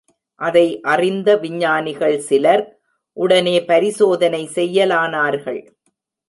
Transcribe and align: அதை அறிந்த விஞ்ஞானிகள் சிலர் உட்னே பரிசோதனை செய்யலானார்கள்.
அதை 0.41 0.81
அறிந்த 0.93 1.29
விஞ்ஞானிகள் 1.37 2.17
சிலர் 2.19 2.63
உட்னே 3.17 3.55
பரிசோதனை 3.65 4.41
செய்யலானார்கள். 4.55 5.61